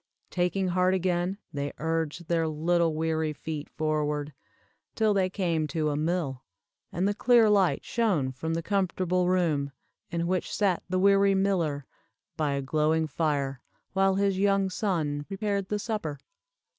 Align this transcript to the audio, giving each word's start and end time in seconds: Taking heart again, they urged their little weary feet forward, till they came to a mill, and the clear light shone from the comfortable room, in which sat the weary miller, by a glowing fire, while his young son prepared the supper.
Taking 0.31 0.69
heart 0.69 0.95
again, 0.95 1.37
they 1.53 1.73
urged 1.77 2.27
their 2.27 2.47
little 2.47 2.95
weary 2.95 3.33
feet 3.33 3.69
forward, 3.69 4.33
till 4.95 5.13
they 5.13 5.29
came 5.29 5.67
to 5.67 5.91
a 5.91 5.95
mill, 5.95 6.41
and 6.91 7.07
the 7.07 7.13
clear 7.13 7.51
light 7.51 7.85
shone 7.85 8.31
from 8.31 8.55
the 8.55 8.63
comfortable 8.63 9.29
room, 9.29 9.71
in 10.09 10.25
which 10.25 10.51
sat 10.51 10.81
the 10.89 10.97
weary 10.97 11.35
miller, 11.35 11.85
by 12.35 12.53
a 12.53 12.63
glowing 12.63 13.05
fire, 13.05 13.61
while 13.93 14.15
his 14.15 14.39
young 14.39 14.71
son 14.71 15.23
prepared 15.25 15.67
the 15.69 15.77
supper. 15.77 16.17